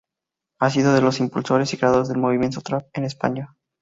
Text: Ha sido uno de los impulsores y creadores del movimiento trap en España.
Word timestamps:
Ha 0.61 0.71
sido 0.71 0.87
uno 0.87 0.95
de 0.95 1.01
los 1.03 1.19
impulsores 1.19 1.71
y 1.71 1.77
creadores 1.77 2.07
del 2.07 2.17
movimiento 2.17 2.61
trap 2.61 2.87
en 2.93 3.03
España. 3.03 3.53